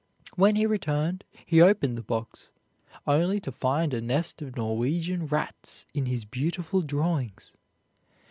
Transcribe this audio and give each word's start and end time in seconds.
When 0.35 0.55
he 0.55 0.65
returned 0.65 1.25
he 1.45 1.61
opened 1.61 1.95
the 1.95 2.01
box 2.01 2.49
only 3.05 3.39
to 3.41 3.51
find 3.51 3.93
a 3.93 4.01
nest 4.01 4.41
of 4.41 4.55
Norwegian 4.55 5.27
rats 5.27 5.85
in 5.93 6.07
his 6.07 6.25
beautiful 6.25 6.81
drawings. 6.81 7.55